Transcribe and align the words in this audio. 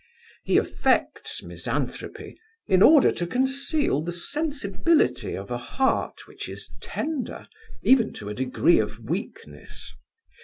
He 0.43 0.57
affects 0.57 1.43
misanthropy, 1.43 2.35
in 2.65 2.81
order 2.81 3.11
to 3.11 3.27
conceal 3.27 4.01
the 4.01 4.11
sensibility 4.11 5.35
of 5.35 5.51
a 5.51 5.59
heart, 5.59 6.25
which 6.25 6.49
is 6.49 6.71
tender, 6.81 7.47
even 7.83 8.11
to 8.13 8.27
a 8.27 8.33
degree 8.33 8.79
of 8.79 8.97
weakness. 8.97 9.93